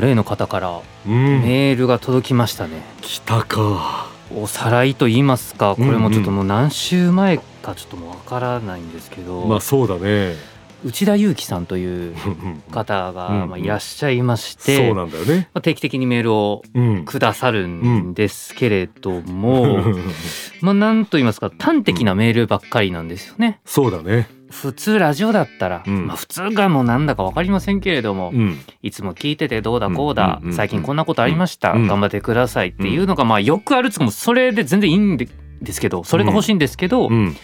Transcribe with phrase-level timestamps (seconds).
[0.00, 1.42] 例の方からうん。
[1.42, 4.08] メールが届きましたね、来たか。
[4.34, 10.34] おさらいと言いますかこれもちょっともう何週前かちょっともうわからないんですけど、まあそうだね。
[10.84, 12.14] 内田裕樹さんという
[12.70, 15.48] 方がうんまあいらっしゃいましそて、うなんだよね。
[15.54, 17.04] まあ定期的にメールをうん。
[17.04, 19.78] くださるんですけれども、
[20.60, 23.60] まあなんと言いますか端的なメールばっかりなんですよね。
[23.64, 24.28] そうだね。
[24.50, 26.06] 普通ラジオだったら、うん。
[26.06, 28.58] まあ普通がもうなんだかわかりませんけれども、うん。
[28.82, 31.86] いつも聞いててどうだこうだ、うん最近こんなことありました、うん。
[31.86, 35.28] 頑張ってくださいっていうのがまあよくあるっつうかもうそれで全然いいんで
[35.60, 37.36] ですけどそれが欲しいんですけど、うん。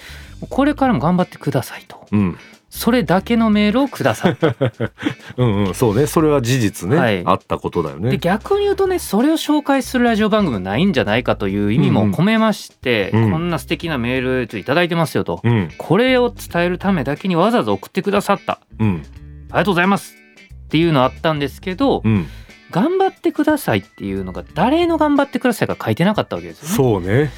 [0.49, 2.07] これからも頑張ってくださいと。
[2.13, 2.39] うん
[2.77, 4.37] それだけのメールをください
[5.39, 6.09] うんうんそうね。
[6.09, 7.23] それは事実ね、はい。
[7.25, 13.31] あったことだよでね逆に言うとねそれを紹介するラジオ番組ないんじゃないかという意味も込めまして、うん。
[13.31, 15.69] こんな素敵なメールいただいてますよと、うん。
[15.79, 18.59] これを伝えるためだけにわざわざ送ってくださった。
[18.81, 19.03] うん。
[19.51, 20.17] ありがとうございます
[20.65, 22.27] っていうのあったんですけど、うん。
[22.73, 26.75] 頑張ってくださいっていうのが誰の頑張ってくださいか書いてなかったわけですよね。
[26.75, 27.31] そうね。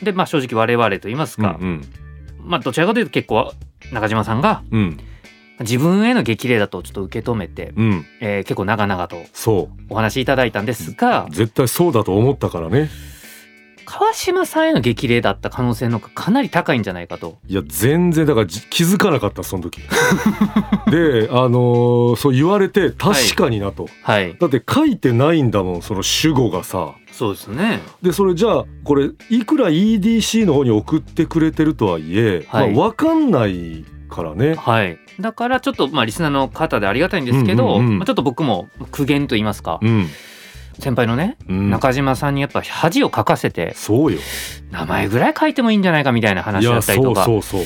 [0.00, 1.82] でまあ正直我々と言いますか、うん
[2.46, 3.52] まあどちらかというと結構
[3.92, 4.98] 中島さんがうん。
[5.60, 8.06] 自分への激励だとちょっと受け止めて、うん。
[8.20, 12.90] えー結構長々とそお話しいただいたんですがう絶対そうだと思ったからね。
[13.86, 17.38] 川島さんへの激励だった可能性のかなり高いんじゃないかと。
[17.46, 19.80] いや全然だからじ気づかなかったその時。
[20.90, 24.36] であのーそう言われて確かになと、はい。
[24.38, 27.80] だって書いてないんだもんその主語がさそうですね。
[28.02, 32.74] でそれじゃあこれいくら EDC の方に送ってくれてるとはいえ、はい。
[32.74, 34.54] まあ、分かんないからね。
[34.54, 40.08] はい、だからちょっとまあリスナーの方でありがたいんですけど、まあ、ちょっと僕も苦言と言いますか、うん、
[40.78, 44.18] 先輩のねうん、中島さんにやっぱ恥をかかせてそうよ。
[44.70, 47.24] 名前ぐらい書いてもいいんじゃないかみたいない話だったりとか。
[47.24, 47.62] そうそう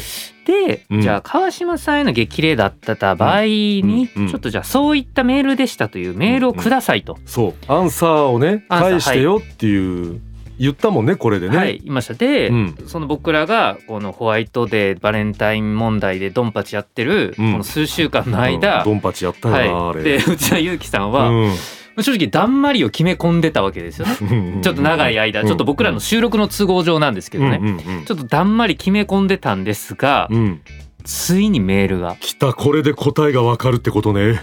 [0.51, 1.01] で、うん。
[1.01, 7.55] じゃあ川島さんへの激励だった場合に、うんうんちょっとじゃあそういったメールでしたというメールをくださいと、そう。
[7.73, 10.21] アンサーをね返してよっていう、
[10.59, 12.15] 言ったもんねこれでね、はい言いました。
[12.15, 12.75] で、うん。
[12.87, 17.53] その僕らがこのホワイトデーバレンタイン問題でドンパチやってるこうん。
[17.59, 18.45] の数週間のうん。
[18.45, 20.01] 間、ドンパチやったよな、あれ。
[20.01, 21.55] はい、で内田裕樹さんは、うん
[22.03, 24.61] 正直だんまりを決め込んでたわけですよね。
[24.63, 27.61] ちょっと長い間、ちょっと僕らの収録の都合上なんですけどね、
[28.07, 30.61] ちょっとだんまり決め込んでたんですが、うん。
[31.03, 32.17] ついにメールが。
[32.21, 34.41] 来たこれで答えがわかるってことね。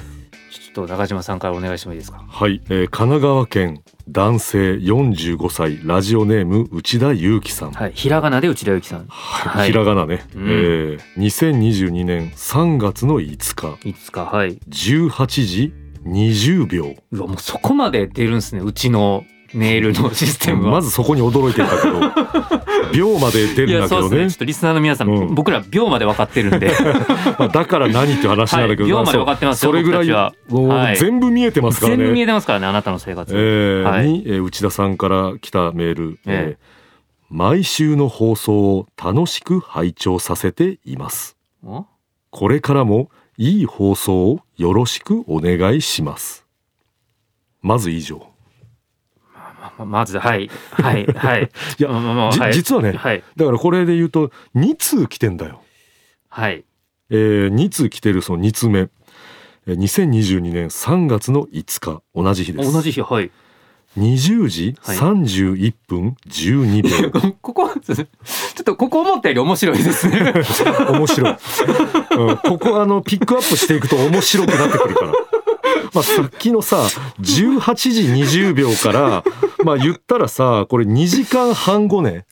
[0.49, 2.23] ちょっと中島さんからお願いしてもいいですか？
[2.27, 9.05] はい、えー神奈川県男性45歳ラジオネーム内田裕樹さん、はい、ひらがなで内田有紀さん。
[9.07, 9.57] はい。
[9.59, 9.67] はい。
[9.67, 10.43] ひらがなね、うん。
[10.43, 13.89] えー2022年3月の5日。
[13.89, 14.57] いつか、はい。
[14.69, 15.73] 18時
[16.11, 20.71] 20秒うわ、もうそこまで出るんですね、うちのメールのシステムは。
[20.71, 24.29] まずそこに驚いてんだけど 秒まで出るんだけどねね。
[24.29, 26.71] ちょっとリスナーの皆さん、うん僕ら秒まで分かってるんで。
[27.39, 32.27] まあだから何って話なんだけど、はい秒まで分かってますよそれぐらい僕たちもうはい全部見えてますから全部見えね。
[32.27, 33.33] てますからね、あなたの生活。
[33.35, 36.77] えーはいに、えー内田さんから来たメール、ええー
[37.29, 41.35] 毎週の放送を楽しく拝聴させています。
[41.61, 41.85] お？
[42.29, 46.45] これからもいい放送をよろしくお願いします。
[47.61, 48.27] まず以上。
[49.77, 51.43] ままず、はい、はい、はい。
[51.77, 55.61] いやまあまあまあじはい実はね、はい、だからこれで言うと2通来てんだよ。
[56.29, 56.65] はい。
[57.09, 58.79] えー、2通来てるその2通目。
[58.79, 62.71] えー2022年3月の5日同じ日です。
[62.71, 63.29] 同じ日、はい。
[63.97, 67.31] 20時はい31分12秒。
[67.41, 70.33] ここ、ちょっとここ思ったより面白いですね。
[70.89, 71.35] 面白い、
[72.17, 75.13] うん、ここあのピックアップしていくと面白くなってくるから。
[75.93, 76.77] まあ、さっきのさ
[77.21, 79.23] 18時20秒から
[79.63, 82.25] まあ言ったらさこれ2時間半後ね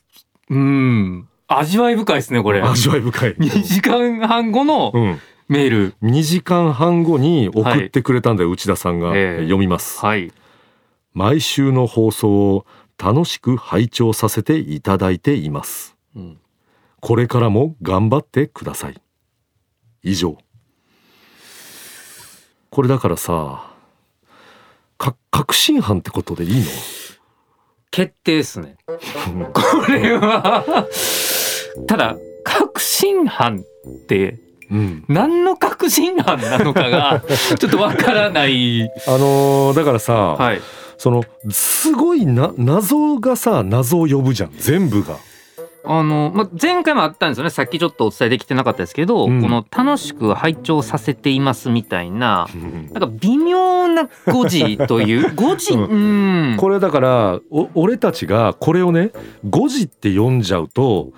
[0.49, 1.27] うん。
[1.47, 2.61] 味わい深いですね、これ。
[2.61, 3.35] 味わい深い。
[3.35, 5.95] 2時間半後のうん、メール。
[6.03, 10.31] 2時間半後に送ってくれたんだよ、内田さんが、ええ読みます、はい。
[11.15, 12.65] 毎週の放送を
[13.03, 15.95] 楽しく拝聴させていただいています。
[16.15, 16.39] うん。
[16.99, 19.01] これからも頑張ってください。
[20.03, 20.37] 以上。
[22.69, 23.71] これだからさ
[24.97, 26.65] か確信犯ってことでいいの？
[27.91, 28.75] 決定ですね。
[28.85, 28.91] こ
[29.87, 30.85] れは、
[31.87, 33.61] ただ、確信犯っ
[34.07, 34.37] て、
[34.69, 37.23] うん、何の確信犯なのかが、
[37.57, 38.83] ちょっとわからない。
[38.83, 40.61] あのーだからさ、はい。
[40.97, 44.51] そのすごいな謎がさ謎を呼ぶじゃん。
[44.57, 45.17] 全部が。
[45.87, 47.51] あの、まあ、前回もあったんですよね。
[47.51, 49.41] さっきちょっとお伝えできてなかったですけど、うん。
[49.41, 52.47] この「楽しく拝聴させています」みたいな
[52.91, 55.73] なんか微妙な誤字という 誤字？
[55.73, 56.57] ううん。
[56.57, 59.11] これだからお俺たちがこれをね
[59.47, 61.11] 5時って読んじゃうと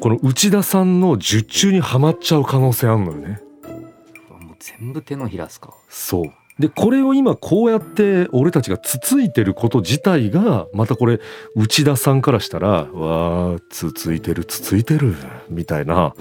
[0.00, 3.40] この内田さんの術中にはまっちゃう可能性あるのよね。
[4.58, 5.74] 全部手のひらっすか。
[5.88, 11.20] そうでこれを今こうやって俺たちがつついてること自体がまたこれ
[11.54, 15.14] 内田さんからしたら「わーつついてるつついてる」
[15.48, 16.14] みたいな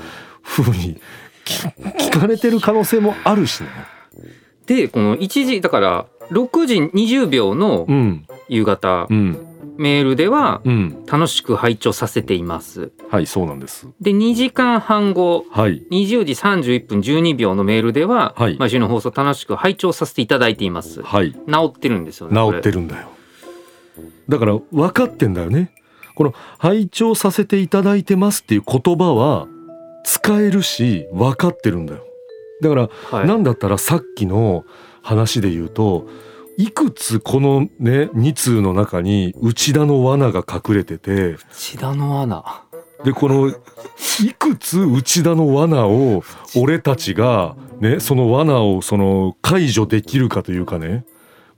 [0.43, 1.01] 風に
[1.43, 3.69] き聞かれてる可能性もあるしね。
[4.67, 8.27] でこの1時だから6時20秒のうん。
[8.49, 9.07] 夕方。
[9.09, 9.46] うん
[9.77, 11.06] メールではうん。
[11.06, 12.91] 楽しく拝聴させています。
[13.09, 13.88] はいそうなんです。
[14.01, 15.83] で2時間半後はい。
[15.91, 18.57] 20時31分12秒のメールでは、はい。
[18.57, 21.01] 毎週の放送楽しく拝聴させていただいています。
[21.01, 21.33] はい。
[21.33, 23.09] 治ってるんですよね治ってるるんだよ。
[24.29, 25.71] だから分かってんだよね。
[26.15, 29.47] この「拝聴させていただいてます」っていう言葉は
[30.03, 32.03] 使えるし分かってるんだよ。
[32.62, 33.27] だから、はい。
[33.27, 34.65] なんだったらさっきの
[35.03, 36.07] 話で言うと
[36.57, 41.38] いくつこのね2通の中に内田の罠が隠れてて。
[41.51, 42.63] 千田の穴
[43.06, 43.54] でこのい
[44.33, 46.24] くつ内田の罠を
[46.56, 51.06] 俺たちがねその罠をその解除できるかというかね。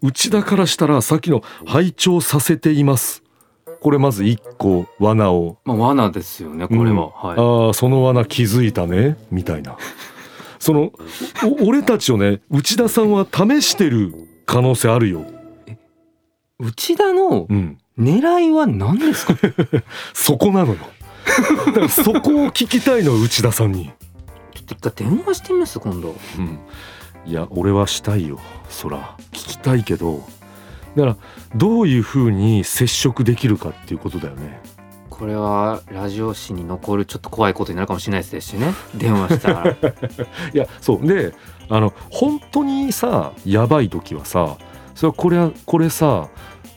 [0.01, 3.23] 内田からしたらさっきの「拝聴させています」
[3.81, 5.59] これまず一個罠を。
[5.63, 6.95] まあ罠ですよねこれは、うん。
[6.95, 7.67] はい。
[7.67, 9.77] ああその罠気づいたねみたいな。
[10.59, 10.91] その
[11.61, 14.13] お俺たちをね内田さんは試してる
[14.49, 15.25] 可能性あるよ。
[16.57, 19.35] 内田のうん、狙いは何ですか？
[20.15, 20.77] そこなのよ。
[21.67, 23.91] だからそこを聞きたいのよ内田さんに。
[24.55, 26.59] ちょっと一回電話してみます今度うん、
[27.25, 30.23] いや俺はしたいよそら聞きたいけど
[30.95, 31.17] だから
[31.55, 34.61] どういうふうに接触できるかっていうことだよね。
[35.11, 39.77] これはラジオ史に残るちょっと怖いことになるかもしれないですしね電話したらい
[40.57, 41.33] やそうで
[41.69, 44.57] あの本当にさやばい時はさ
[44.95, 46.29] それはこれはこれさ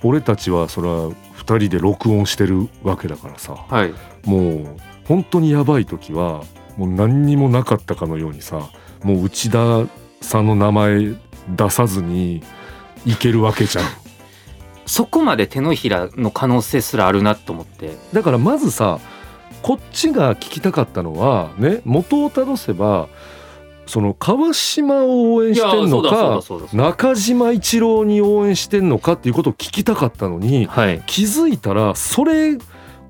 [0.03, 1.15] 俺たちはそれは2
[1.59, 3.93] 人で録音してるわけだからさはい
[4.25, 6.45] もう本当にやばい時は
[6.77, 8.71] もう何にもなかったかのようにさ
[9.03, 9.87] もう内田
[10.21, 11.15] さんの名前
[11.57, 12.43] 出さずに
[13.05, 13.85] いけるわけじゃん。
[14.87, 18.99] そこまで手のひらの可能性すらあるなと思ってだからまずさ
[19.63, 23.09] こっちが聞きたかったのはね元をたどせば
[23.87, 26.41] その川島を応援してんのか
[26.73, 31.03] 中島一郎に応援してんのかっていうことを聞きたかったのにはい。
[31.07, 32.57] 気づいたらそれ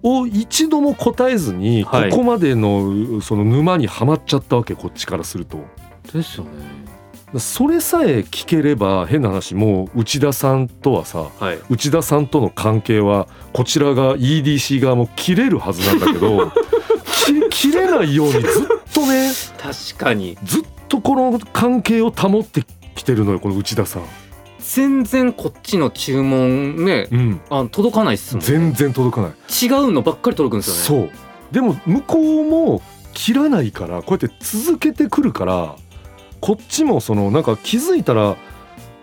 [0.02, 2.10] を一度も答えずにこはい。
[2.10, 5.58] こまでのその沼にはまっちゃったわけこっちからすると。
[6.12, 6.50] ですよね。
[7.38, 11.58] それさえ聞ければ変な話もう内田さんとはさはい。
[11.70, 16.52] 内田さんとの関係はこちらが EDC 側も切れるはずなんだけどき
[17.50, 18.42] 切れないようにずっ
[18.92, 20.36] とね確かに。
[20.44, 22.64] ずっとこの関係を保って
[22.94, 24.02] きてるのよこの内田さん。
[24.58, 28.46] 全然こっちの注文ねうん、あ届かないっすもんね。
[28.48, 29.30] 全然届かない。
[29.30, 31.10] 違うのばっかり届くんですよね。
[31.10, 31.18] そう。
[31.52, 32.82] でも向こうも
[33.12, 35.76] 切らないからこうやって続けてくるから
[36.40, 38.36] こっちもそのなんか気づいたら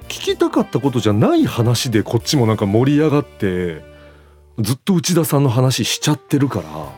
[0.08, 3.84] 聞きたかったことじゃない話でこっちもなんか盛り上がって
[4.60, 6.89] ずっと内田さんの話しちゃってるから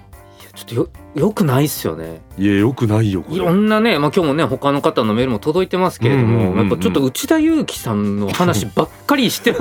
[0.54, 2.22] ちょっとよよくないっすよね。
[2.38, 6.70] いやよくないよこいれろんなね、まあ、今日もね他の方のメールも届いてますけれども、うんうんうんうん。
[6.70, 9.58] やっぱちょっと内田裕樹さんの話ばっかりしてる。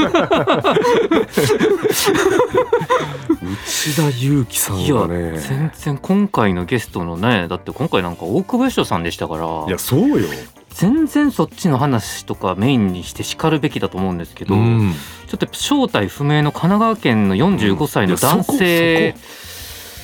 [3.43, 9.65] 内田裕樹さんいやはね全然今回のゲストのねだって今回なんか大久保嘉人さんでしたから。
[9.67, 10.29] いやそうよ、
[10.71, 14.93] 全然そっちの話とかメインにしてしかるべきだと思うんですけど、うん。
[15.27, 19.50] ちょっと正体不明の神奈川県の45歳の男性、いやそこそこ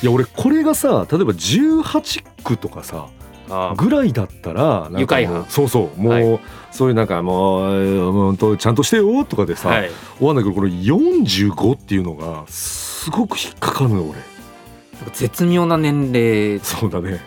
[0.02, 3.08] いや俺これがさ例えば18区とかさ
[3.48, 6.40] あぐらいだったら愉快犯そうそうもう、はい。
[6.72, 14.18] そういうなんかもうえーほんとちゃんとしてよとかでさ、はい、終わんないけどこれ45っていうのがすごく引っかかるのよ俺。
[15.12, 16.58] 絶妙な年齢。
[16.60, 17.20] そうだね。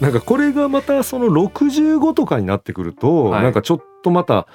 [0.00, 3.42] なんかこれがまたその65とかになってくると、はい。
[3.42, 4.46] なんかちょっとまた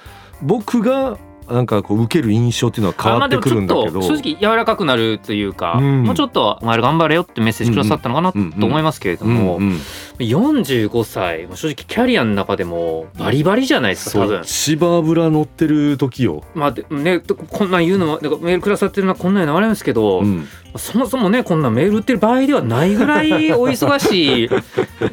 [0.41, 6.03] 僕がなんかこう受ける印象っていうのは変わってくるんだけど、正直柔らかくなるというか、うん。
[6.03, 9.79] もうちょっとお前ら頑張れよってメッセージくださったのかなと思いますけれども、うんうん
[10.17, 14.43] 45歳正直キャリアの中でもバリバリじゃないですか多分。
[14.45, 20.47] 芝油乗ってる時よ、まあでね、こんなん言うのもなんかメールくださってるのはこんなん言うのはあれですけど、うん。
[20.77, 24.49] そもそもねこんなメール売ってる場合ではないぐらいお忙しい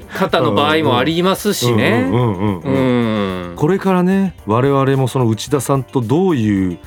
[0.08, 2.08] 方 の場合もありますしね。
[2.12, 6.78] うんこれからね我々もその内田さんとどういう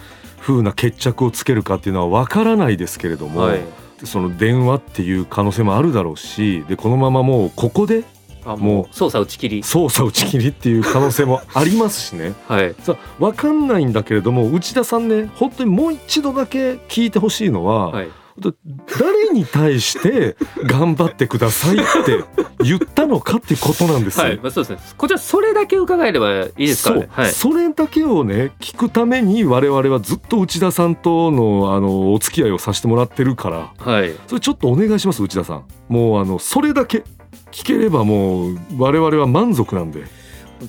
[0.41, 3.62] 風な決着をつけるかっていうのは分からないですけれども、はい。
[4.03, 8.03] その電話っていう可能性もあるだろうしでこのままもうここで
[8.44, 9.63] あもうもう操作打ち切り。
[9.63, 12.34] 操作打ち切りっていう可能性もありますしね。
[12.50, 12.75] はい。
[12.79, 22.24] さ分かんないんだけれども内田さんね本当にもう一度だけ聞いてほしいのは、はい誰に対して頑張ってくださいって
[22.63, 24.25] 言ったのかってことなんですよ。
[24.25, 24.94] はい、まあ、そうですね。
[24.98, 27.08] こちらそれだけ伺えればいいですからね。
[27.10, 27.32] はい。
[27.32, 33.74] それだけをね聞くために我々はずっと内田さんとのあのお付き合いをさせてもらってるから。
[33.77, 34.13] はい。
[34.27, 35.65] それちょっとお願いします内田さん。
[35.88, 37.04] もうあのそれだけ
[37.51, 40.04] 聞ければもう我々は満足なんで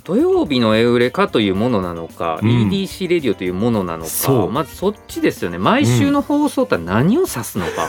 [0.05, 2.69] 土曜日のエウレカというものなのか、うん。
[2.69, 5.59] EDC レディオというものなのかまずそっちですよね。
[5.59, 7.89] 毎週の放送とは何を指すのか、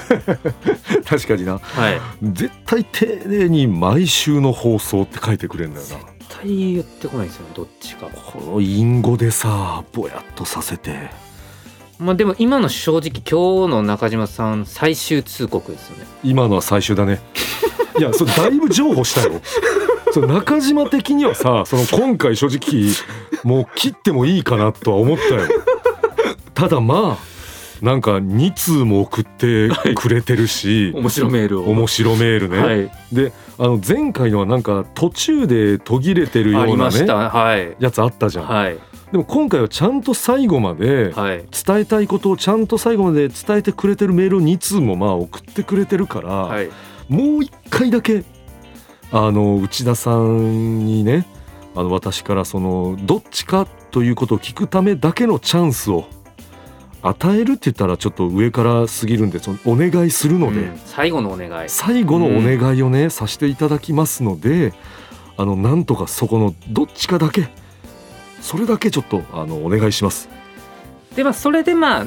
[1.06, 1.58] 確かにな。
[1.58, 2.00] はい。
[2.24, 5.96] 絶対丁寧に毎週の放送って書いてくれるんだよな。
[5.96, 8.08] 絶対言ってこないですよねどっちか。
[8.08, 11.10] この隠語でさぼやっとさせて。
[12.00, 16.06] まあでも今の正直今日の中島さん最終通告ですよね。
[16.24, 17.20] 今のは最終だね。
[17.98, 19.42] いやそれだいぶ譲歩したよ
[20.12, 22.92] それ中島的にはさ その今回正直
[23.44, 25.42] もう切ってもいいかなとは思ったよ。
[26.54, 27.38] ただまあ
[27.86, 31.70] なんか2通も送ってくれてるし、面白メールを。
[31.70, 32.92] 面白メールね、はい。
[33.12, 37.84] であの前回のはなんか途中で途切れてるようなねはい。
[37.84, 38.78] やつあったじゃん、はい。
[39.12, 41.46] でも今回はちゃんと最後まではい。
[41.52, 46.70] 伝えたいことをちゃんと最後まで伝えてくれてるメールを2通もまあ送ってくれてるから、はい
[47.10, 48.24] もう一回だけ
[49.12, 51.26] あの内田さんにね
[51.76, 56.06] あの私からそのどっちかということを聞くためだけのチャンスを
[57.02, 61.70] 与えるって言ったらちょっと上から過ぎるんでそのお願いするので、うん最後のお願い。
[61.70, 64.74] 最後のお願いをね、させていただきますので
[65.38, 67.50] あのなんとかそこのどっちかだけ
[68.42, 70.30] それだけちょっとあのお願いします。
[71.16, 72.06] でまあそれでまあ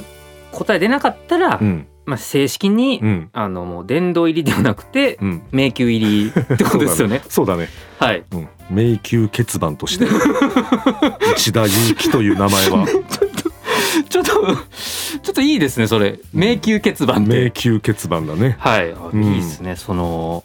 [0.52, 3.31] 答え出なかったら、うんまあ正式に、うん。
[3.33, 7.23] あのもう殿堂入りではなくてうん、迷宮入りってことですよね。
[7.31, 7.69] そうだね。
[7.99, 8.25] はい。
[8.33, 10.07] うん、迷宮欠番として。
[11.33, 12.87] 内田祐樹という名前は。
[14.09, 14.31] ちょっと
[15.23, 16.19] ちょっといいですねそれ。
[16.33, 17.52] 迷宮欠番って。
[17.52, 18.57] 迷宮欠番だね。
[18.59, 20.43] はい、いいですねその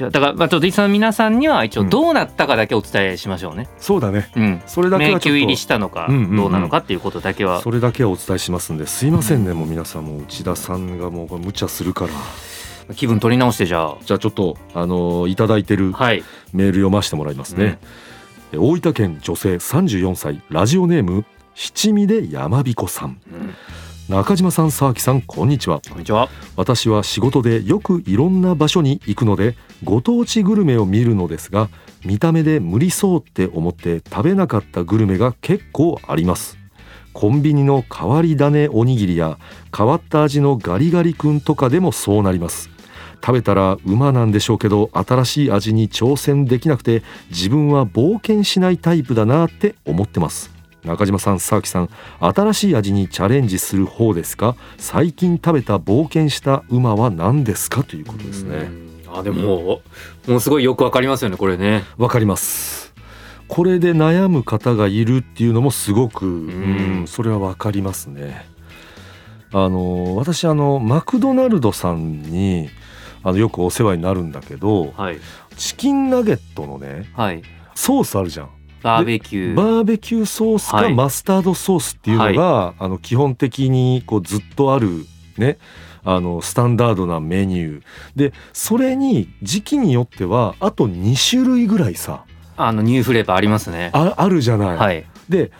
[0.00, 3.68] いやだからまあちょっとリスナーの皆さんには一応どうなったかだけお伝えしましょうね。
[3.78, 4.30] そうだね。
[4.34, 4.62] うん。
[4.66, 6.36] それだけ迷宮入りしたのかうんうんうん。
[6.36, 8.86] どうなのかっていうことだけは、それだけはお伝えしますんで。
[8.86, 12.94] すいませんね、もう皆さんもう内田さんがもう無茶するから。
[12.94, 13.96] 気分取り直してじゃあ。
[14.04, 16.24] じゃあちょっとあのいただいてるはい。
[16.52, 17.78] メール読ませてもらいますね、
[18.52, 23.20] え大分県女性34歳ラジオネーム七味で山彦さん。
[23.30, 23.54] うん
[24.08, 25.80] 中島さん沢木さんこんにちは。
[25.88, 26.28] こんにちは。
[26.56, 31.68] 私は仕事でよくいろんな場所に行くのでご当地グルメを見るのですが
[32.04, 36.58] 見た目で無理そうって思って食べなかったグルメが結構あります。
[37.12, 39.38] コンビニの変わり種おにぎりや
[39.76, 42.70] 変わった味のガリガリ君とかでもそうなります。
[43.24, 50.50] 食べたら馬なんでしょうけど新しい味に挑戦できなくて自分は冒険しないタイプだなって思ってます
[50.84, 51.88] 中島さん沢木さん
[52.20, 54.56] 新しい味にチャレンジする方ですか？
[54.78, 57.84] 最近食べた冒険した馬は何ですか？
[57.84, 58.56] ということですね。
[58.56, 58.92] うん。
[59.14, 59.80] あでも
[60.26, 61.84] もうすごいよくわかりますよねこれね。
[61.98, 62.92] わかります。
[63.46, 67.00] これで悩む方がいるっていうのもすごく、ん。
[67.00, 68.46] うんそれはわかりますね。
[69.52, 72.70] あの私あのマクドナルドさんに
[73.22, 75.20] あのよくお世話になるんだけどはい。
[75.56, 77.42] チキンナゲットのねはい。
[77.74, 78.50] ソースあるじゃん
[78.82, 79.54] バーベキュー。
[79.54, 85.06] バーベキューソースはいかマスタードソースっていうのが、あの基本的にこうずっとある
[85.38, 85.58] ね
[86.04, 87.82] あのスタンダードなメニュー
[88.16, 92.24] でそれに時期によってはあと2種類ぐらいさ
[92.56, 93.90] あのニューフレーバーありますね。
[93.94, 94.76] ああるじゃない。
[94.76, 95.06] はい。
[95.28, 95.50] で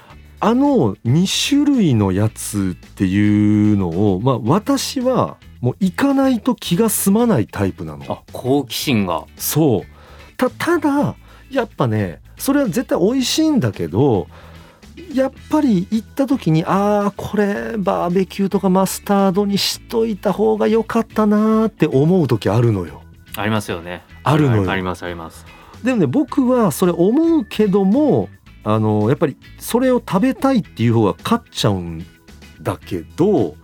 [0.40, 8.04] あの2種類のやつっていうのを、まあ、私はもう行かないと気が済まないタイプなの。
[8.08, 9.24] あ好奇心が。
[9.36, 11.14] そうたただ
[11.50, 14.26] やっぱねそれは絶対美味しいんだけど
[15.14, 23.02] やっぱり行った時にああこれバーベキューとかマスタードにしといた方が良かったなーって思う時あるのよ。
[23.36, 24.02] ありますよね。
[24.24, 25.46] あるのよありますあります。
[25.84, 28.28] でもね僕はそれ思うけども
[28.64, 32.04] あのやっぱりそれを食べたいっていう方が勝っちゃうん
[32.60, 33.54] だけど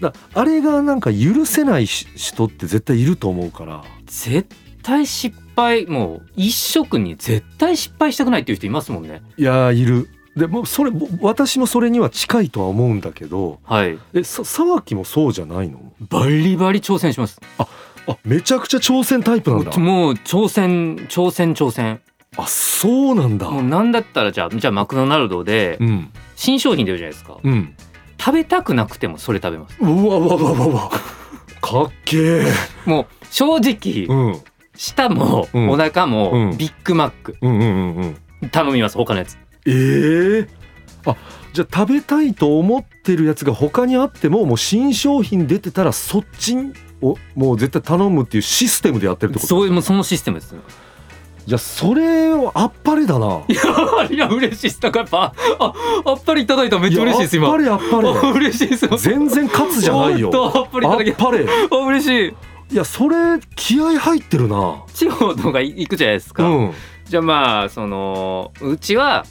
[0.00, 4.48] だあれがなんか許せないし人って絶対いると思うから絶
[4.82, 9.22] 対失敗もう一食に絶対失敗したくないっていう人いますもんね。
[9.36, 10.08] いやーいる。
[10.36, 13.58] でもうそれぼ私もそれには近いとは思うんだけど。
[13.64, 13.98] はい。
[14.14, 15.92] えさ沢木もそうじゃないの？
[16.08, 17.40] バリバリ挑戦します。
[17.58, 17.66] あ
[18.24, 19.76] めちゃくちゃ挑戦タイプなんだ。
[19.76, 22.00] もう挑戦挑戦挑戦。
[22.36, 23.50] あそうなんだ。
[23.50, 26.10] もうなんだったらじゃあじゃあマクドナルドでうん。
[26.36, 27.38] 新商品出るじゃないですか。
[27.42, 27.74] うん。
[28.18, 29.76] 食べたくなくてもそれ食べます。
[29.80, 30.90] うわうわうわうわうわ。
[31.60, 32.44] かっけえ
[32.86, 34.40] もう正直、うん
[34.82, 35.68] 舌もうん。
[35.68, 36.10] お腹うん。
[36.10, 37.36] もビッグマック。
[38.50, 39.36] 頼みます他のやつ。
[39.66, 40.48] ええ。
[41.06, 41.16] あ
[41.52, 46.56] じゃあ食べたいと思ってるやつが他にあってももう新商品出てたらそっち
[47.02, 50.60] をもう絶対頼むっていうシステムでやってるってことそういうもうそのシステムですね
[51.46, 53.42] じゃあそれはあっぱれだな。
[53.48, 54.62] いやいや嬉しい。
[54.64, 55.72] ですだからやっぱあ
[56.04, 57.48] あっぱれいただいたらめっちゃ嬉しいです今。
[57.48, 58.86] やあっぱれあっぱあ 嬉しいです。
[58.88, 60.30] れ全然勝つじゃないよ。
[60.54, 61.46] あっぱれいあただきっぱれ。
[61.72, 62.34] あ嬉しい
[62.70, 64.84] いやそれ気合入ってるな。
[64.94, 66.72] 地方とか行くじゃないですか、うん。
[67.04, 69.26] じゃあまあそのうちは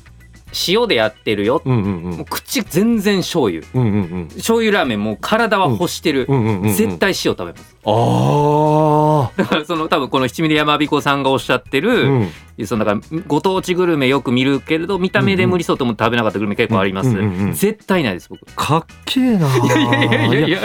[0.67, 2.17] 塩でやってるよ、うんうんうん。
[2.17, 3.65] もう口全然醤油。
[3.73, 4.27] うんうんうん。
[4.29, 7.77] 醤油ラーメンもう体は欲してる、うんうんうんうん絶対塩食べます。
[7.85, 12.67] あだからその多分この七味で山彦さんがおっしゃってある、うん。
[12.67, 18.45] そのだからご当地グルメよく見るけれど見た目で無理そうと思って食べなかったグルメ結構あります、うんうんうんうん絶対ないです僕。
[18.53, 20.59] かっけえないやいやいやいやいや。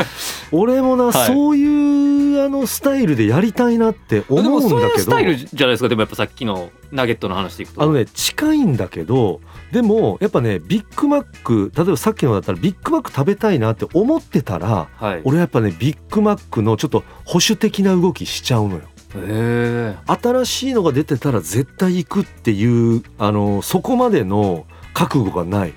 [0.51, 1.13] 俺もな、はい。
[1.27, 4.99] そういうあのスタイルでやりたいなって思でもそううんだけど。
[4.99, 5.89] いうスタイルじゃないですか。
[5.89, 7.83] でもやっぱさっきのナゲットの話でいくと。
[7.83, 9.41] あのね近いんだけど
[9.75, 15.23] でもやっぱねビッグマック例えばさっきのだったらビッグマック食べたいなって思ってたらはい。
[15.25, 18.83] 俺やっぱねビッグマックのちょっと保守的な動きしちゃうのよ。
[19.17, 25.75] へ新しいのが出てたら絶対行くっていうあのそこまでの覚悟がない。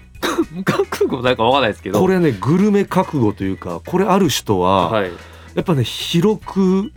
[0.55, 1.99] え 覚悟ないかわかんないですけど。
[1.99, 5.11] これねグルメ覚悟というかこれある人ははい。
[5.55, 6.91] やっぱね広く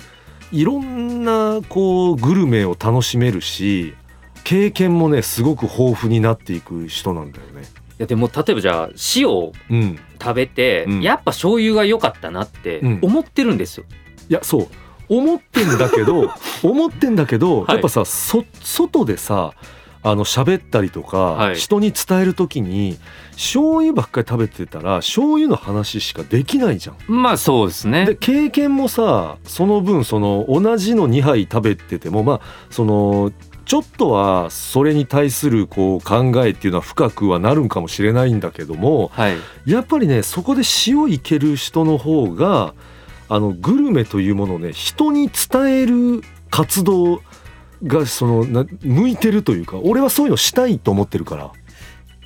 [0.52, 3.94] いろんなこうグルメを楽しめるし
[4.50, 7.62] 経験もねすごく豊富になっていく人なんだよね。
[7.62, 7.66] い
[7.98, 11.02] やでも例えばじゃあ塩をうん、食べて、うん。
[11.02, 12.98] やっぱ醤油が良かったなってうん。
[13.00, 13.84] 思ってるんですよ、
[14.28, 14.68] いやそう。
[15.08, 16.32] 思ってんだけど
[16.64, 17.72] 思ってんだけど、はい。
[17.74, 19.52] やっぱさそ外でさ
[20.02, 21.54] あの喋ったりとか、はい。
[21.54, 22.98] 人に伝える時に
[23.32, 26.96] 醤油ばっかり食べてたら醤油の話しかできないじゃん。
[27.06, 28.04] まあそうですね。
[28.04, 33.30] で経験もさその分その同じの2杯食べててもまあその
[33.64, 42.74] ちょっとはそれに対するこう考えっていうのは深くはなるんかもしれないんだけどもはいやっぱりねそこで塩いける人の方が
[43.28, 47.22] あのグルメというものをね人に伝える活動
[47.84, 51.52] がそのな向いてるというか俺はそういうのしたいと思ってるから。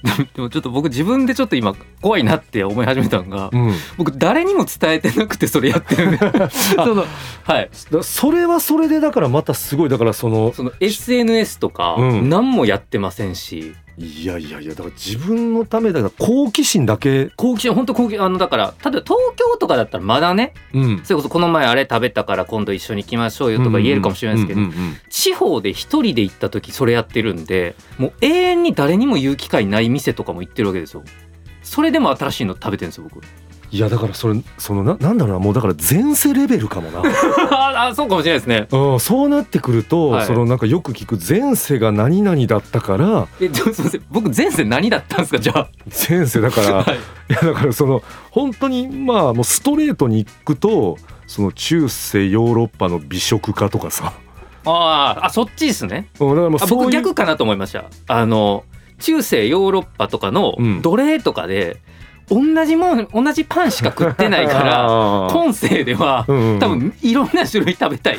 [0.34, 6.18] でもちょっと僕自分でちょっと今怖いなって思い始めたのがうん、僕誰にも伝えてなくてそれやってる
[6.50, 7.06] その
[7.44, 7.70] はい。
[7.90, 9.88] だそれはそれでだからまたすごい。
[9.88, 12.28] だからそのその SNS とかうん。
[12.28, 24.68] 何もやってませんし、いやいやいやだから自分のためだから好奇心だけ、好奇心本当好奇あのだから例えば東京とかだったらまだねうん、それこそこの前あれ食べたから今度一緒に行きましょうよとか言えるかもしれないですけど、
[25.11, 31.04] 地方で一人で行った時それやってるんでもう永遠に誰にも言う機会ない店とかも行ってるわけですよ。
[31.62, 33.24] それでも新しいの食べてるんですよ僕
[33.74, 37.02] いやだからそれそのななんだろうなもうだから前世レベルかもな、
[37.50, 38.68] ああそうかもしれないですね。
[38.70, 40.26] うん、そうなってくると、はい。
[40.26, 44.02] そのなんかよく聞く前世が何々だったからえすいません。
[44.12, 45.68] 僕前世何だったんですかじゃあ。
[46.08, 46.94] 前世だから、 はい。
[46.94, 54.12] いやだからその本当にまあもうストレートに行くとその中世ヨーロッパの美食家とかさ、
[54.66, 56.10] あーあそっちですね。
[56.20, 57.87] うん、だからもうう僕逆かなと思いました。
[58.06, 58.62] あの
[59.00, 60.80] 中世ヨーロッパとかのうん。
[60.80, 61.78] 奴隷とかで、
[62.30, 66.58] 同じもん同じパンしか食ってないから 今世ではうんうん。
[66.58, 68.18] 多分いろんな種類食べたい。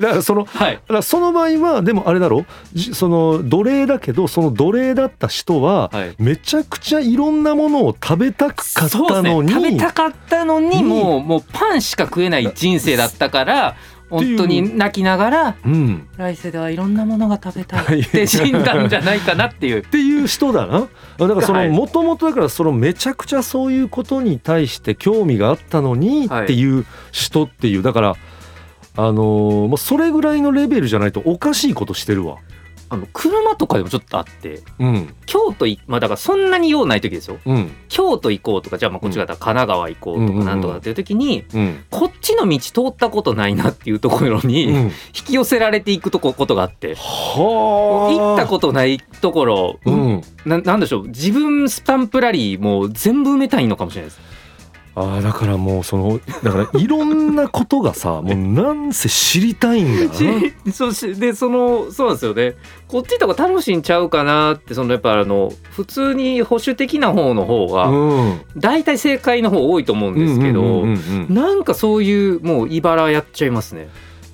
[0.00, 0.74] だからそのはい。
[0.74, 2.44] だからその場合はでもあれだろ？
[2.72, 6.14] じその奴隷だけどその奴隷だった人ははい。
[6.18, 9.54] めちゃくちゃいろんなものを食べたかったのに、ね。
[9.54, 13.76] 食べたかったのににもうもうパンしか食えない人生だったから
[14.08, 19.78] 本当に泣きながらうん、来世ではいろんなものが食べたい って死んだんじゃないかなっていう。
[19.78, 20.86] っていう人だな。
[21.18, 21.68] だからそはい。
[21.68, 26.44] のもともとだからそのめちゃくちゃそういうことに対して興味があったのにはい。
[26.44, 27.82] っていう人っていう。
[27.82, 28.14] だから
[28.98, 32.36] あのーそれぐらいのレベルじゃないとおかしいことしてるわ。
[32.88, 35.14] あの車とかでもちょっとあってうん。
[35.26, 37.38] 京都いまあだからそんなに用ない時ですよ。
[37.44, 37.70] うん。
[37.88, 41.84] 京都行こうとかじゃあまあこっちだったら神奈川行こうとかなんとかっていう時にうん。
[41.90, 44.76] こっちの道通ったことないなっていうところにうん。
[45.16, 46.94] 引き寄せられていくとこことがあって。
[46.94, 50.22] は行ったことないところ、とうん。
[50.44, 51.08] ななんでしょう。
[51.08, 54.35] 自分スタンプラリーもう全部埋めたいのかもしれないです
[54.98, 60.14] ああだからもうそのだからいろんなことがさ もうなんせ知りたいんだな。
[60.72, 62.54] しそでそのそうなんですよね。
[62.88, 68.40] こっちとか楽しいんちゃうかなってそのやっぱあの普通に保守的な方の方がうん。
[68.56, 71.34] 大体正解の方多いと思うんですけど、うんうんうんうん。
[71.34, 73.88] なんかそういうもう茨やっちゃいますね。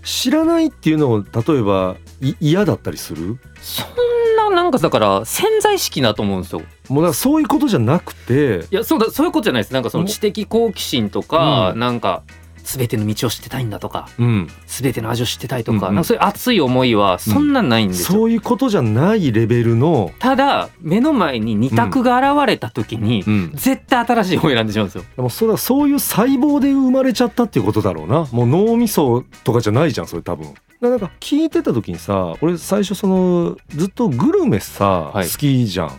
[0.05, 3.39] 知らないっていうのを例えばい嫌だったりする？
[3.61, 9.73] そんななんかだから潜在意識だと思うんですよもうだそういうことじゃなくていやそうだそういうことじゃないです。
[9.73, 11.79] なんかそのも知的好奇心とか、うん。
[11.81, 12.23] なんか
[12.65, 14.49] 全ての道を知ってたいんだとかうん。
[14.67, 15.95] 全ての味を知ってたいとか,、うんうん。
[15.97, 17.53] なんかそういう熱い思いはそん。
[17.53, 25.05] なんないんですよ、そういうことじゃないレベルの、ただ目の前に二択が現れた時に、うん、絶対新しい方を選んでしまうんですよ。
[25.17, 28.29] でもそれはそういう細胞で生まれちゃったっていうことだろうな。
[28.31, 30.55] もう脳みそとかじゃないじゃんそれ多分。
[30.81, 35.29] なんか聞いてた時にさ俺最初そのずっとグルメさ、はい。
[35.29, 35.93] 好きじゃん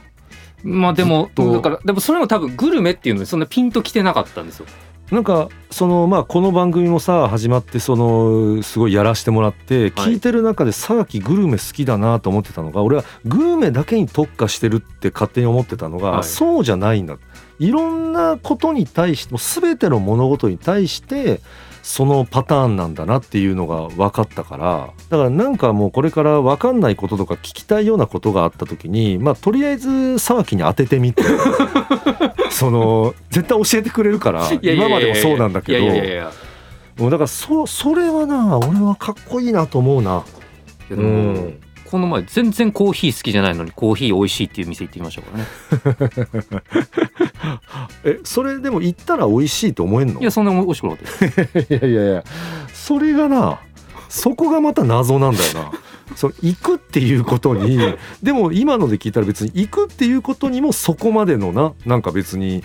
[0.64, 4.66] まあでもだからでもそれも多分グルメっていうのにそんなピンときてなかったんですよ。
[5.12, 16.24] なんかそのまあこの番組もさ始まってそのすごいやらしてもらって聞いてる中で沢木グルメ好きだなと思ってたのが俺はグルメだけに特化してるって勝手に思ってたのが、はい。
[16.24, 17.18] そうじゃないんだ。
[17.60, 21.42] いろんなことに対しても全ての物事に対して
[21.84, 31.24] そのパターンなんだなっていうのが分かったからだからなんかもうこれから分かんないこととか聞きたいようなことがあった時にまあとりあえず沢木に当ててみて。
[32.54, 35.86] その絶対教えてくれるから今までもそうなんだけど
[36.98, 40.24] もうだからそそれはな俺はかっこいいなと思うな。
[40.90, 41.52] いやでも
[41.94, 46.64] この前全然コーヒー好きじゃないのにコーヒー美味しいっていう店行ってきましたからね。
[48.04, 50.20] えそれでも行ったら美味しいと思えんの？
[50.20, 52.24] いやそんな美味しくなかったです いやいやいや。
[52.74, 53.60] それがな
[54.10, 55.72] そこがまた謎なんだよな。
[56.18, 57.78] そう行くっていうことに
[58.24, 62.64] でも今ので聞いたら別に行くっていうことにもそこまでのななんか別に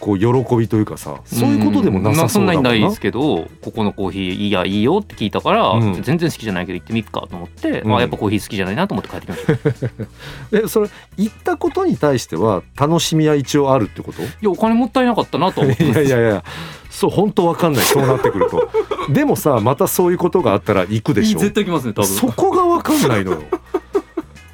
[0.00, 2.70] こう喜びというかさそういうことでもなさそうだもんな。
[2.72, 6.02] んまあそんなにないですけどここのコーヒーいいやいいよって聞いたから、うん。
[6.02, 7.96] 全然好きじゃないけど行ってみっかと思って、うん。
[7.96, 9.86] あやっぱコーヒー好きじゃないなと思って帰ってきました。
[10.58, 14.22] いえそれ行ったことに対しては楽しみは一応あるってこと？
[14.40, 16.44] やお金もったいなかったなとは思って いやいやいや
[16.88, 17.84] そう本当わかんない。
[17.84, 18.68] そうなってくると。
[19.12, 21.38] でもさまたそういうことがあったら行くでしょ？
[21.38, 22.06] 絶対行きますね多分。
[22.08, 23.42] そこがわかんないのよ。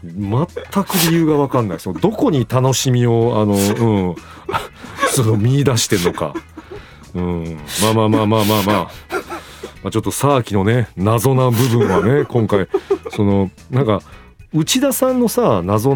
[0.05, 1.81] 全く理由がわかんない。
[1.81, 4.15] そのどこに楽しみをあのうん
[5.17, 6.35] その見出してんのか。
[7.15, 7.59] うん。
[7.83, 8.91] まあまあまあまあまあまあ。
[9.83, 12.69] まあちょっとサーキのね謎な部分はね今回。
[13.11, 14.03] そのなんか
[14.53, 15.95] 内田さんのさ謎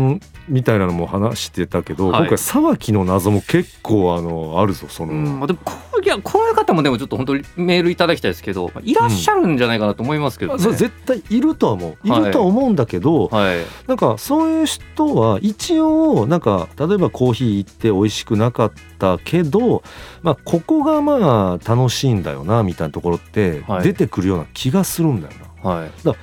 [0.51, 2.21] みたいなのも話してたけど、はい。
[2.23, 5.39] 今回沢木の謎も結構あのあるぞその、うん。
[5.39, 12.09] まあ、でもこういやこういう方もでもちょっと本当にメールいただきたいですけどいらっしゃるんじゃないかなと思いますけどね、あそれ絶対いるとは思う。
[12.09, 12.25] いはい。
[12.27, 13.59] るとは思うんだけど、はい。
[13.87, 19.83] なんかそういう人は一応なんか例えばコーヒー行って美味しくなかったけど、
[20.23, 23.85] まあ、ここがまあ楽しいんだよなみたいなところってはい。
[23.85, 25.71] 出てくるような気がするんだよな。
[25.71, 25.91] はい。
[26.03, 26.15] だ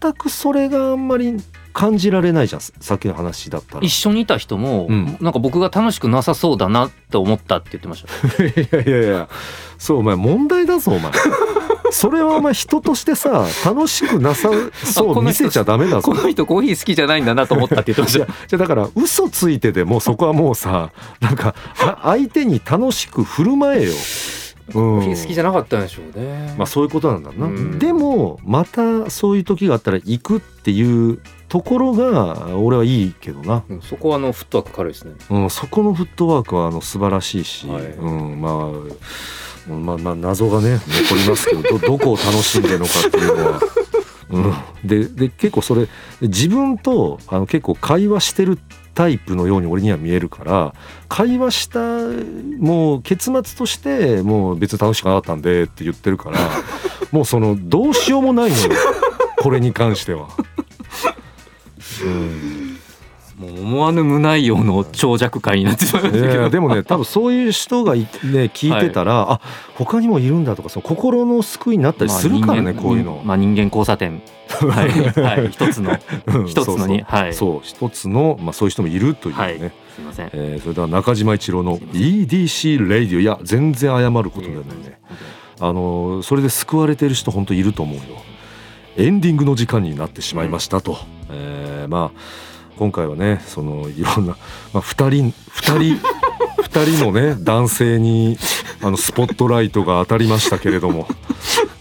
[0.00, 1.36] 全くそれがあんまり
[1.72, 3.84] 感じられないじゃんさっきの話だったら。
[3.84, 9.28] 一緒にいた人も、うんなんか僕が楽しくなさそうだなって思ったって言ってましたいやいやいや
[9.78, 11.12] そうお前問題だぞお前。
[11.90, 14.48] それはお前人としてさ楽しくなさ
[14.84, 16.14] そう見せちゃダメだぞこ。
[16.14, 23.92] の人コーヒー好きじゃないんだなと思ったって言ってましいやじゃあだから嘘ついてでもそこはもうさなんかあ相手に楽しく振る舞えよ。
[23.92, 23.96] うん
[24.72, 31.18] コーヒー好きじゃなかったんでしょうねまあそういうことなんだな、うんでもまたそういう時があったら行くっていう
[31.52, 35.12] ところが俺はいいけどな、うんそこはあのフットワーク軽いですね。
[35.28, 37.82] うん、そこのフットワークはあの素晴らしいし、はい。
[37.82, 38.70] うん、ま
[39.68, 43.60] あまあまあ謎がね残りますけど どどこを楽しんでるのかっていうのは。
[44.30, 45.88] うん、でで結構それ
[46.22, 48.58] 自分とあの結構会話してる
[48.94, 50.74] タイプのように俺には見えるから
[51.10, 51.80] 会話した
[52.60, 56.38] もう結末としてもう別に楽しくなかったんでって言ってるから
[57.10, 58.62] もうそのどうしようもないのよ。
[59.42, 60.28] これに関しては。
[62.06, 62.72] うん
[63.42, 66.50] もう思わぬ無内容の長尺会になってしまいまいしたけど。
[66.50, 68.06] でもね多分そういう人がい、ね、
[68.52, 69.40] 聞いてたら、あ
[69.74, 73.20] 他にもいるんだとかその心の救いになったりするからね、まあこういうの。
[73.24, 74.22] まあ人間交差点。
[74.48, 77.02] はい、 はい、一つのうん一つのに。
[77.02, 77.34] はい。
[77.34, 79.58] そう一つの、まあ、そういう人もいるというね、はい。
[79.58, 80.30] すいません。
[80.32, 85.00] えーそれでは中島一郎の EDC レイディオいや全然謝ることだよね、
[85.58, 88.02] あのーそれで救われている人本当いると思うよ。
[88.98, 90.98] エンディングの時間になってしまいましたと、
[91.32, 92.18] えーまあ
[92.78, 94.36] 今回はねそのいろんな、
[94.72, 96.00] まあ、2人2人
[96.62, 98.38] 2人のね男性に
[98.82, 101.06] あのスポットライトが当たりましたけれども、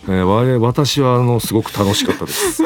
[0.07, 2.63] えー私はあのすごく楽しかったです。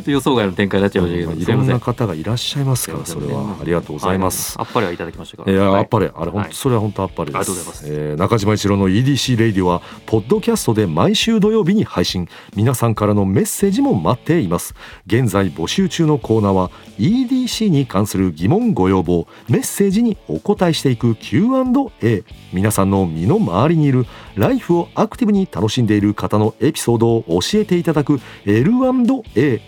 [0.00, 4.56] ちょっと予想外の展開になっちゃいましたけどいろんなん方がいらっしゃいますからそれはありがとうございます。
[4.56, 5.44] はあっぱれはいただきましたか？
[5.44, 7.36] らいや、はいあっぱれあれ本当、はいそれは本当あっぱれです。
[7.36, 12.28] ありがとうございますえー中島一郎の EDC レイディオはポッドキャストで毎週土曜日に配信。
[12.56, 14.74] 皆さんからのメッセージも待っています。
[15.06, 22.24] 現在募集中のコーナーは EDC に関する疑問ご要望、メッセージにお答えしていく Q&A。
[22.52, 29.60] 皆さんの身の回りにいるライフをアクティブに楽しんでいる方のエピソードを教えていただく L&A。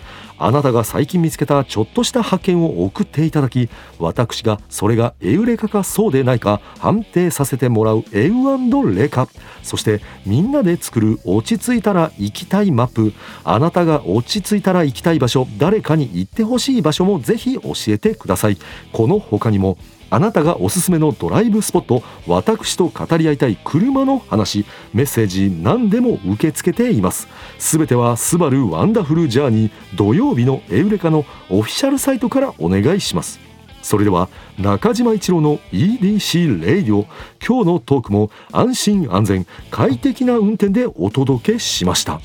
[0.44, 9.28] あなたが最近見つけたちょっとした発見を送っていただき私がそれがエウレカかそうでないか判定させてもらうエウレカ
[9.62, 13.12] そしてみんなで作る落ち着いたら行きたいマップ。
[13.44, 15.46] あなたが落ち着いたら行きたい場所。
[15.59, 18.59] 誰かに行ってほしい場所もぜひ教えてください。
[18.92, 19.78] この他にも
[20.12, 27.29] あなたがおすすめのドライブスポット私と語り合いたい車の話メッセージ何でも受け付けています。
[27.59, 33.40] すべてはスバルワンダフルジャーニー土曜日のエウレカのオフィシャルサイトからお願いします。
[33.81, 37.07] それでは中島一郎の EDC レイディオ
[37.42, 42.20] 今日のトークも安心安全快適な運転でお届けしました。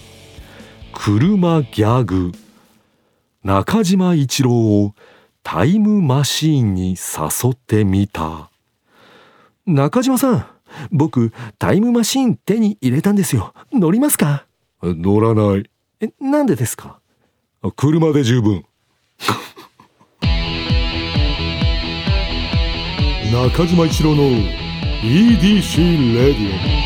[0.94, 2.34] 車ギャグ
[3.46, 4.94] 中島一郎を
[5.50, 8.50] タイムマシーンに誘ってみた。
[9.66, 10.46] 中島さん
[10.92, 13.54] 僕タイムマシーン手に入れたんですよ。
[13.72, 14.46] 乗りますか？
[14.84, 15.70] 乗らない。
[16.02, 17.00] えなんでですか？
[17.78, 18.66] 車で十分。
[23.32, 24.24] 中島一郎の
[25.02, 26.77] EDC レディオ